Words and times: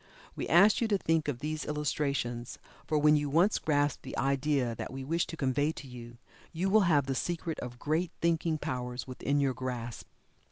We 0.35 0.47
ask 0.47 0.81
you 0.81 0.87
to 0.87 0.97
think 0.97 1.27
of 1.27 1.41
these 1.41 1.63
illustrations, 1.63 2.57
for 2.87 2.97
when 2.97 3.15
you 3.15 3.29
once 3.29 3.59
grasp 3.59 4.01
the 4.01 4.17
idea 4.17 4.73
that 4.73 4.91
we 4.91 5.03
wish 5.03 5.27
to 5.27 5.37
convey 5.37 5.71
to 5.73 5.87
you, 5.87 6.17
you 6.51 6.71
will 6.71 6.89
have 6.89 7.05
the 7.05 7.13
secret 7.13 7.59
of 7.59 7.77
great 7.77 8.09
thinking 8.19 8.57
powers 8.57 9.05
within 9.05 9.39
your 9.39 9.53
grasp. 9.53 10.07